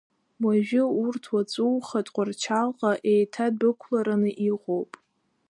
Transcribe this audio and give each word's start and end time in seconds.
Уажәы 0.43 0.83
урҭ 1.03 1.23
уаҵәуха 1.33 1.99
Тҟәарчалҟа 2.05 2.91
еиҭадәықәлараны 3.11 4.29
иҟоуп. 4.49 4.91